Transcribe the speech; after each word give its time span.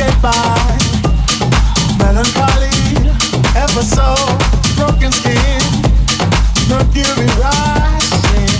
get 0.00 0.22
by. 0.22 0.78
Melancholy, 2.00 2.72
ever 3.52 3.84
so 3.84 4.08
broken 4.78 5.12
skin, 5.12 5.60
mercury 6.72 7.28
rising. 7.36 8.52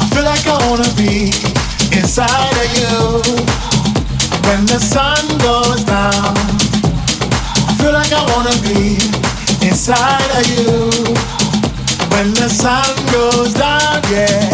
I 0.00 0.06
feel 0.12 0.26
like 0.32 0.46
I 0.54 0.58
wanna 0.68 0.90
be 1.00 1.32
inside 1.96 2.56
of 2.64 2.68
you 2.78 2.96
when 4.46 4.66
the 4.66 4.80
sun 4.94 5.22
goes 5.48 5.80
down. 5.84 6.36
I 7.68 7.72
feel 7.80 7.94
like 8.00 8.12
I 8.12 8.24
wanna 8.32 8.56
be 8.68 9.00
inside 9.66 10.30
of 10.40 10.44
you 10.52 10.68
when 12.12 12.28
the 12.40 12.50
sun 12.50 12.92
goes 13.16 13.54
down. 13.54 13.96
Yeah, 14.12 14.44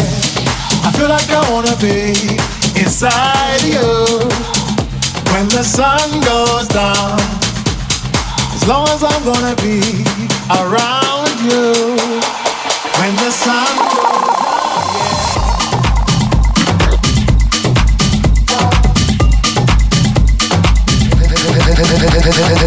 I 0.87 0.89
feel 0.95 1.09
like 1.09 1.29
I 1.39 1.43
wanna 1.51 1.75
be 1.87 2.15
inside 2.79 3.59
of 3.59 3.73
you 3.75 4.50
when 5.33 5.47
the 5.49 5.63
sun 5.63 6.09
goes 6.21 6.67
down. 6.67 7.19
As 8.53 8.67
long 8.67 8.87
as 8.89 9.03
I'm 9.03 9.23
gonna 9.23 9.55
be 9.57 10.03
around 10.49 11.31
you, 11.49 11.97
when 12.99 13.15
the 13.15 13.31
sun 13.31 13.67
goes 13.77 13.95
down. 13.95 14.51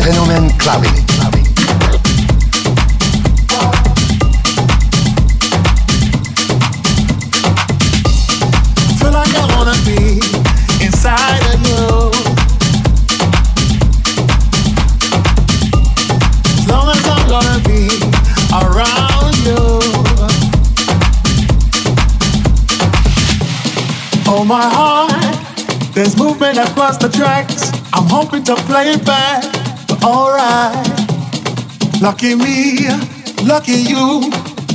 Fenomen 0.04 0.58
Clubbing. 0.58 1.03
To 28.44 28.56
play 28.66 28.90
it 28.90 29.04
back, 29.06 29.42
but 29.88 30.04
alright. 30.04 30.74
Lucky 32.00 32.34
me, 32.34 32.88
lucky 33.42 33.72
you, 33.72 34.30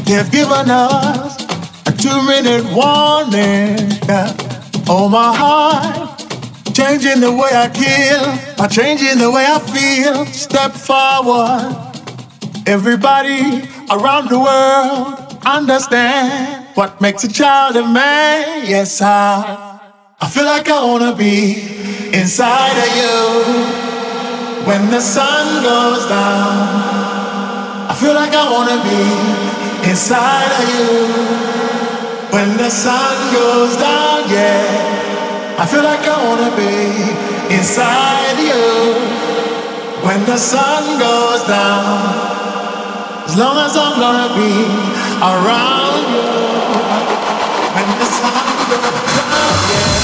they've 0.05 0.31
given 0.31 0.71
us 0.71 1.37
a 1.85 1.91
two 1.91 2.21
minute 2.23 2.65
warning. 2.73 3.77
Oh, 4.91 5.07
my 5.07 5.35
heart, 5.35 6.19
changing 6.73 7.21
the 7.21 7.31
way 7.31 7.51
I 7.53 7.69
kill, 7.69 8.55
by 8.57 8.67
changing 8.67 9.19
the 9.19 9.29
way 9.29 9.45
I 9.47 9.59
feel. 9.59 10.25
Step 10.25 10.71
forward. 10.71 11.75
Everybody 12.65 13.67
around 13.91 14.29
the 14.29 14.39
world 14.39 15.37
understand 15.45 16.65
what 16.75 16.99
makes 17.01 17.23
a 17.23 17.31
child 17.31 17.75
a 17.75 17.87
man. 17.87 18.65
Yes, 18.65 18.99
I, 19.01 19.68
I 20.21 20.27
feel 20.27 20.43
like 20.43 20.67
I 20.67 20.83
wanna 20.83 21.15
be 21.15 22.11
inside 22.11 22.75
of 22.75 22.91
you 22.99 24.67
when 24.67 24.91
the 24.91 24.99
sun 24.99 25.63
goes 25.63 26.05
down. 26.07 27.87
I 27.87 27.95
feel 27.95 28.13
like 28.13 28.35
I 28.35 28.51
wanna 28.51 28.83
be 28.83 29.89
inside 29.89 30.51
of 30.59 30.65
you 30.75 30.87
when 32.35 32.57
the 32.57 32.69
sun 32.69 33.15
goes 33.31 33.77
down. 33.77 34.27
Yeah, 34.27 35.55
I 35.57 35.65
feel 35.65 35.83
like 35.83 36.03
I 36.03 36.17
wanna 36.27 36.51
be 36.51 37.55
inside 37.55 38.33
of 38.33 38.39
you 38.43 38.67
when 40.03 40.25
the 40.25 40.35
sun 40.35 40.99
goes 40.99 41.43
down. 41.47 43.23
As 43.23 43.37
long 43.37 43.55
as 43.57 43.71
I'm 43.77 43.95
gonna 44.03 44.35
be 44.35 44.51
around 45.23 46.03
you 46.11 46.27
when 47.71 47.87
the 47.99 48.07
sun 48.19 48.51
goes 48.67 49.07
down. 49.15 49.55
Yeah. 49.71 49.98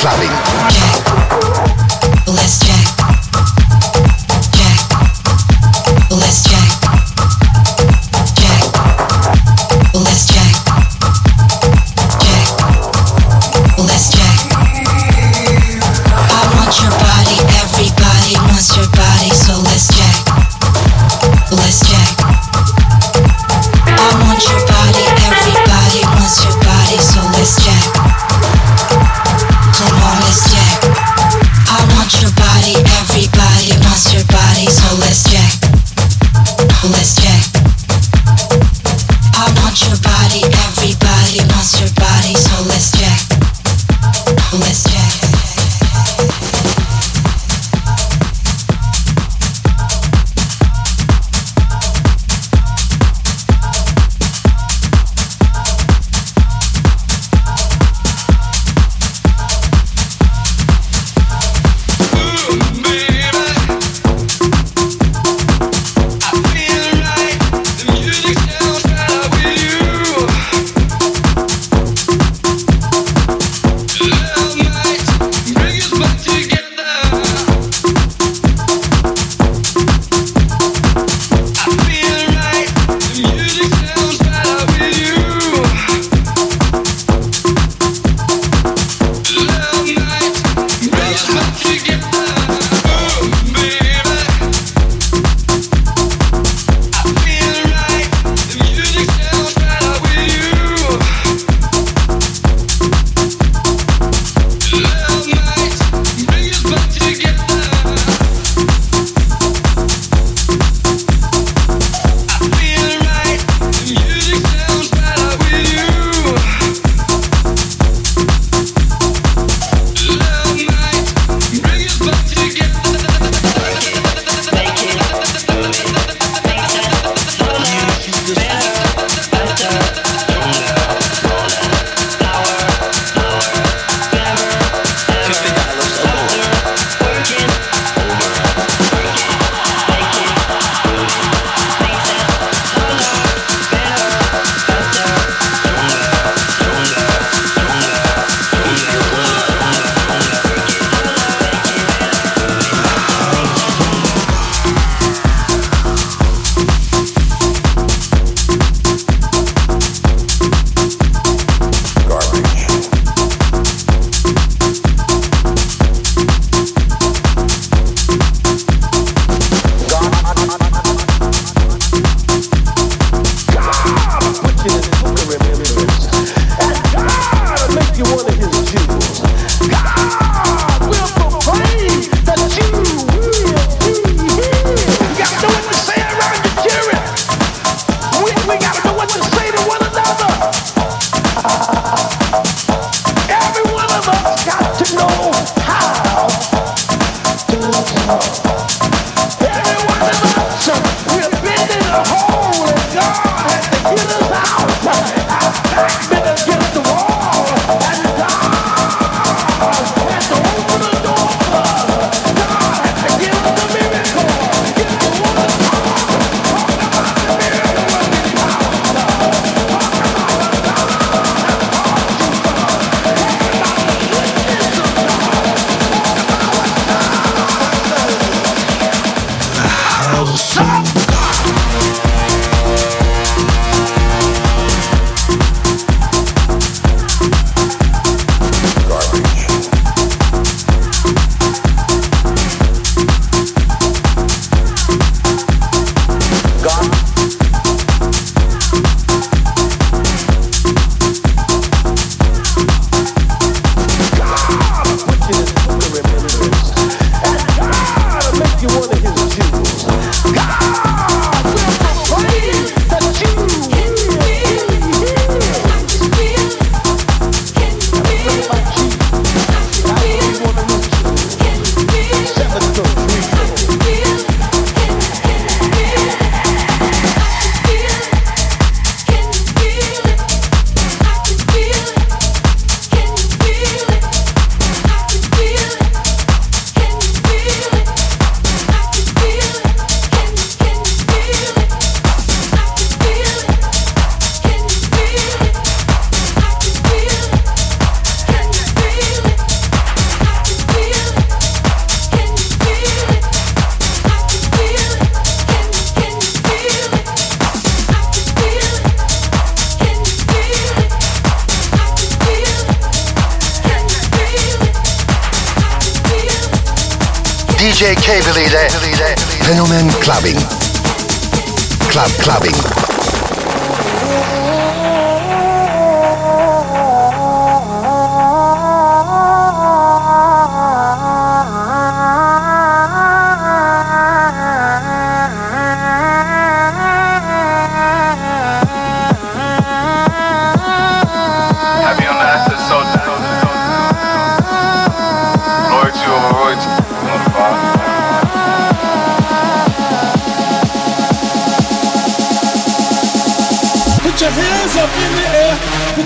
clubbing. 0.00 1.69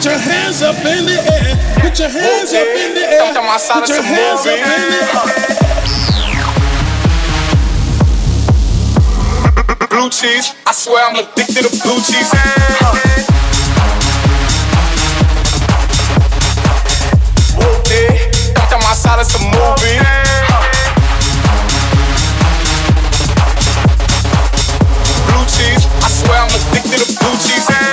Put 0.04 0.12
your 0.12 0.20
hands 0.20 0.60
up 0.60 0.76
in 0.84 1.06
the 1.06 1.16
air. 1.16 1.56
Put 1.80 1.98
your 1.98 2.10
hands 2.10 2.52
up 2.52 2.66
in 2.76 2.92
the 2.92 3.00
air. 3.08 3.32
Put 3.72 3.88
your 3.88 4.02
hands 4.02 4.44
up 4.44 4.58
in 4.60 4.90
the 4.92 5.00
air. 9.80 9.88
Blue 9.88 10.10
cheese, 10.10 10.52
I 10.66 10.72
swear 10.72 11.08
I'm 11.08 11.16
addicted 11.16 11.64
to 11.64 11.70
blue 11.82 12.02
cheese. 12.04 12.30
It, 17.88 18.54
come 18.54 18.68
to 18.68 18.76
my 18.84 18.92
side, 18.92 19.20
it's 19.20 19.34
a 19.34 19.38
movie. 19.40 20.04
Blue 25.24 25.44
cheese, 25.48 25.88
I 26.04 26.08
swear 26.12 26.40
I'm 26.42 26.50
addicted 26.50 27.00
to 27.00 27.06
blue 27.18 27.36
cheese. 27.38 27.83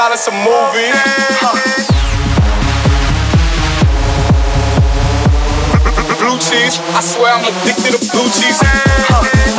Outside 0.00 0.12
of 0.12 0.18
some 0.18 0.34
movie. 0.34 0.92
Blue 6.18 6.38
cheese, 6.38 6.80
I 6.94 7.00
swear 7.00 7.34
I'm 7.34 7.44
addicted 7.44 7.92
to 7.92 8.10
blue 8.10 8.28
cheese. 8.30 8.60
Whoop 9.10 9.49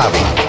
clubbing. 0.00 0.39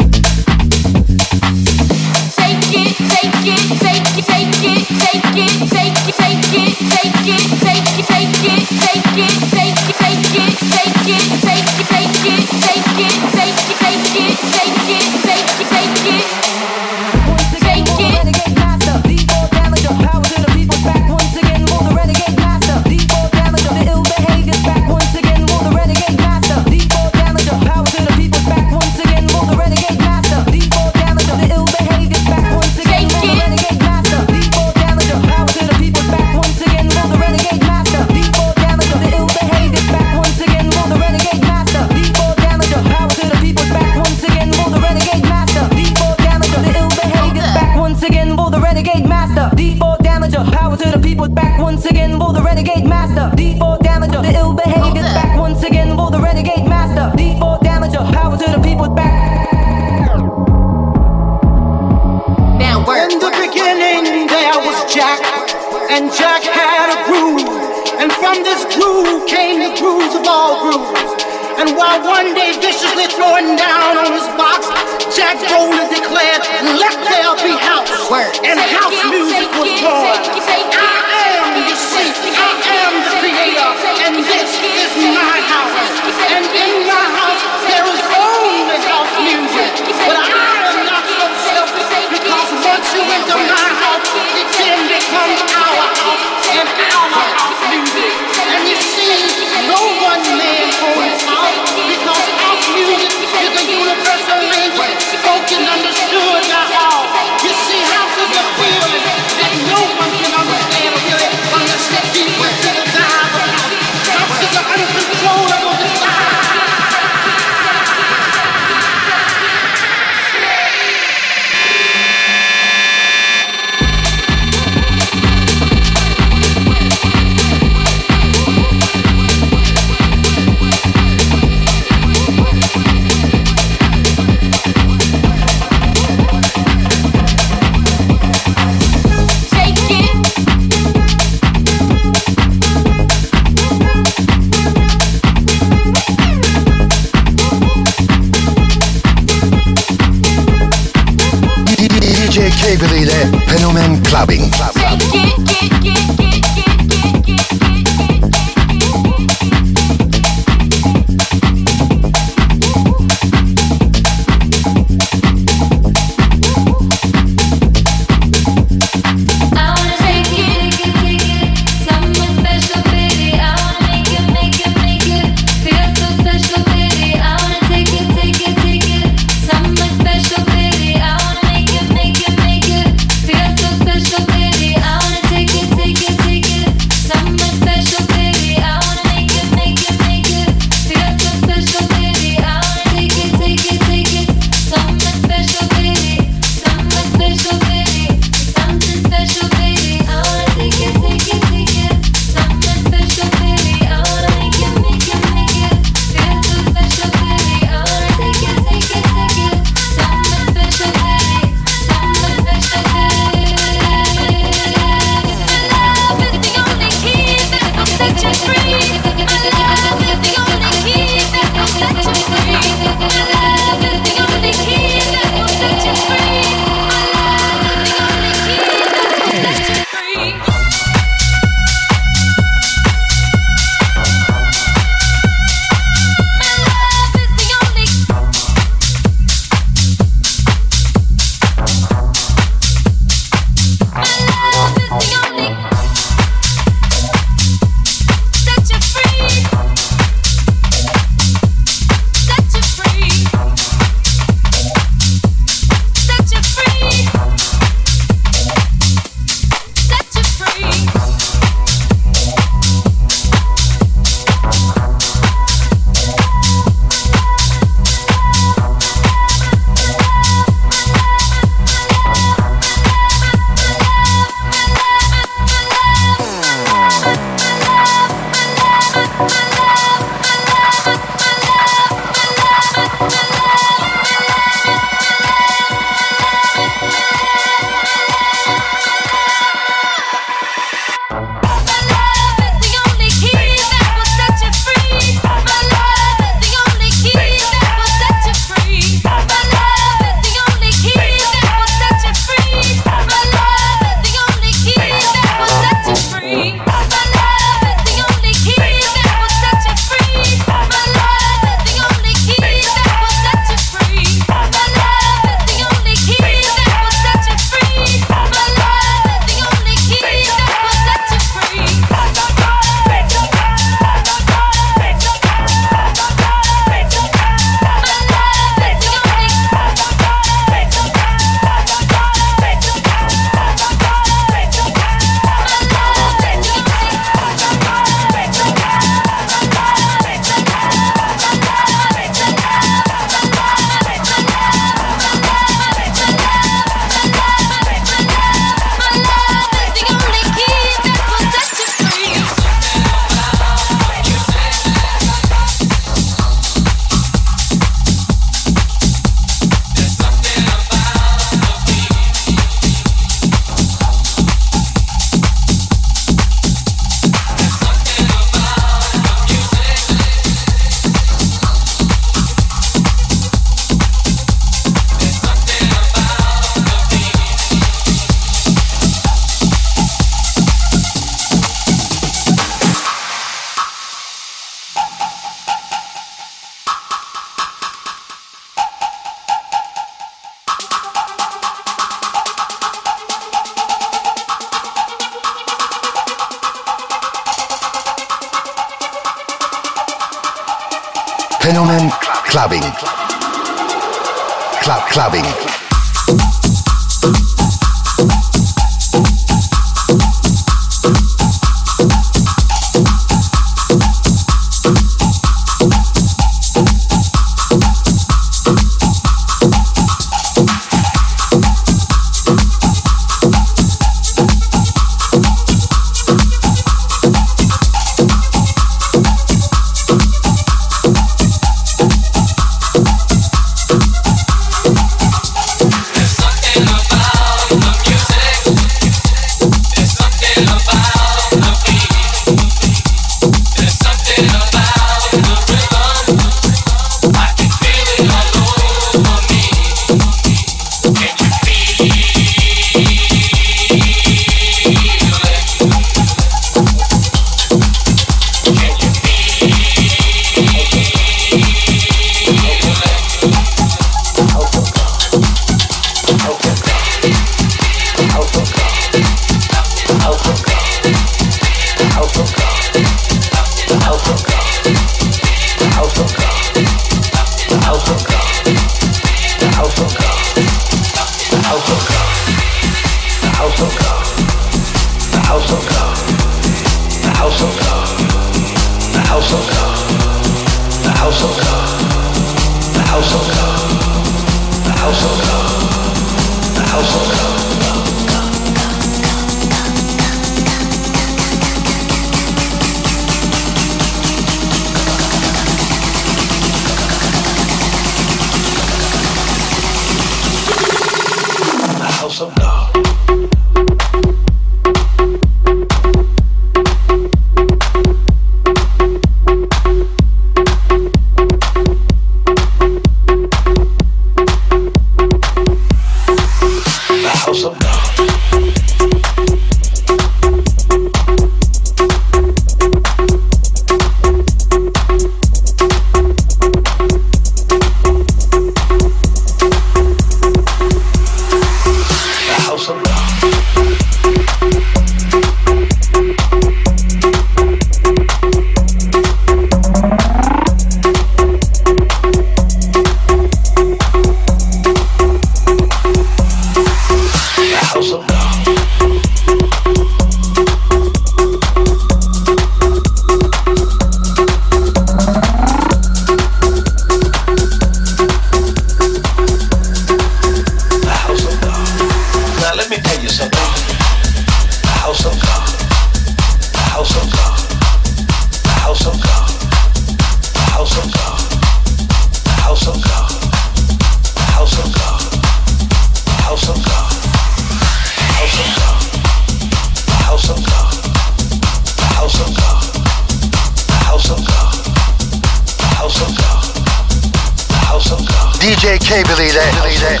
Believe 598.96 599.36
that. 599.36 599.52
Believe 599.60 599.84
that. 599.84 600.00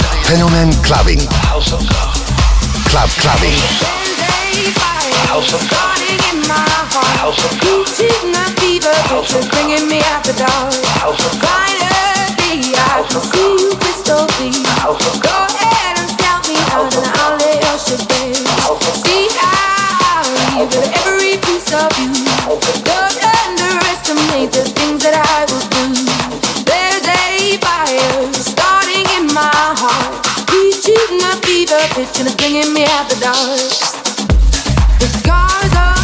Clubbing. 0.80 1.20
House 1.44 1.68
of 1.68 1.84
God. 1.84 2.16
Club 2.88 3.12
clubbing. 3.20 3.52
House 5.28 5.52
of 5.52 5.60
God. 5.68 6.00
House 7.20 7.44
of 7.44 7.52
God. 7.60 7.76
My 8.32 8.48
fever, 8.56 8.96
bringing 9.52 9.84
me 9.92 10.00
out 10.08 10.24
the 10.24 10.32
dark. 10.32 10.72
House 10.96 11.20
of 11.28 11.36
God. 11.44 11.68
I 12.48 13.04
can 13.04 13.20
see 13.20 13.68
you 13.68 13.76
crystal 13.76 14.24
clear. 14.40 14.64
Go 14.64 15.36
ahead 15.44 16.00
and 16.00 16.08
sell 16.16 16.40
me 16.48 16.56
out, 16.72 16.88
and 16.96 17.04
I'll 17.20 17.36
lay 17.36 17.60
your 17.60 18.00
bare. 18.08 18.32
See, 19.04 19.28
I 19.36 20.64
every 21.04 21.36
piece 21.44 21.68
of 21.68 21.92
you. 22.00 22.16
Don't 22.80 23.16
underestimate 23.44 24.56
the 24.56 24.64
things 24.72 25.04
that 25.04 25.20
I 25.20 25.44
will 25.52 25.60
do. 25.68 25.75
the 31.66 31.78
pitch 31.94 32.20
and 32.20 32.28
it's 32.28 32.36
bringing 32.36 32.72
me 32.72 32.84
out 32.84 33.08
the 33.08 33.16
dark. 33.16 33.58
The 35.00 35.06
scars 35.18 35.74
are. 35.74 35.95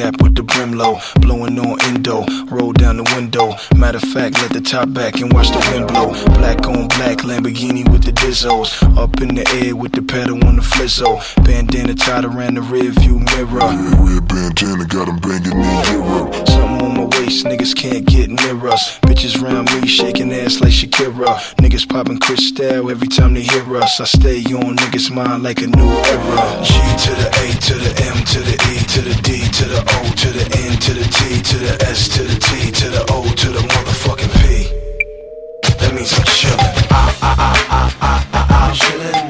Cap 0.00 0.22
with 0.22 0.34
the 0.34 0.42
brim 0.42 0.72
low. 0.72 0.98
Blowing 1.16 1.58
on 1.58 1.80
endo, 1.82 2.24
roll 2.46 2.72
down 2.72 2.96
the 2.96 3.04
window. 3.14 3.54
Matter 3.76 3.98
of 3.98 4.08
fact, 4.14 4.40
let 4.40 4.52
the 4.52 4.60
top 4.60 4.92
back 4.92 5.20
and 5.20 5.32
watch 5.32 5.48
the 5.50 5.60
wind 5.70 5.88
blow. 5.88 6.08
Black 6.38 6.66
on 6.66 6.88
black 6.96 7.18
Lamborghini 7.28 7.84
with 7.90 8.04
the 8.04 8.12
dizzos. 8.12 8.70
Up 8.96 9.20
in 9.20 9.34
the 9.34 9.46
air 9.60 9.76
with 9.76 9.92
the 9.92 10.02
pedal 10.02 10.42
on 10.46 10.56
the 10.56 10.62
flizzo. 10.62 11.20
Bandana 11.44 11.94
tied 11.94 12.24
around 12.24 12.54
the 12.54 12.62
rear 12.62 12.90
view 12.92 13.18
mirror. 13.18 13.60
Yeah, 13.60 14.04
red 14.04 14.28
bandana 14.28 14.86
got 14.86 15.08
banging 15.20 15.60
in 15.60 15.80
Europe. 15.92 16.49
Waist, 17.30 17.46
niggas 17.46 17.76
can't 17.76 18.04
get 18.04 18.28
near 18.28 18.66
us. 18.66 18.98
Bitches 19.06 19.40
round 19.40 19.72
me 19.72 19.86
shaking 19.86 20.32
ass 20.32 20.60
like 20.60 20.72
Shakira. 20.72 21.38
Niggas 21.62 21.88
popping 21.88 22.18
crystal 22.18 22.90
every 22.90 23.06
time 23.06 23.34
they 23.34 23.42
hear 23.42 23.76
us. 23.76 24.00
I 24.00 24.04
stay 24.04 24.42
on 24.52 24.74
niggas' 24.76 25.12
mind 25.12 25.44
like 25.44 25.60
a 25.62 25.68
new 25.68 25.92
era. 26.10 26.60
G 26.64 26.72
to 27.04 27.12
the 27.20 27.28
A 27.42 27.46
to 27.68 27.74
the 27.84 27.92
M 28.14 28.24
to 28.32 28.40
the 28.40 28.56
E 28.72 28.74
to 28.94 29.00
the 29.02 29.14
D 29.22 29.46
to 29.58 29.64
the 29.64 29.78
O 29.78 29.98
to 30.22 30.28
the 30.38 30.44
N 30.58 30.72
to 30.80 30.92
the 30.92 31.04
T 31.04 31.40
to 31.40 31.56
the 31.58 31.86
S 31.86 32.08
to 32.08 32.24
the 32.24 32.34
T 32.34 32.72
to 32.72 32.88
the 32.90 33.02
O 33.10 33.22
to 33.22 33.48
the 33.50 33.60
motherfucking 33.60 34.32
P. 34.42 34.66
That 35.78 35.94
means 35.94 36.12
I'm 36.12 36.24
chillin'. 36.24 36.86
I'm 38.42 38.74
chillin'. 38.74 39.29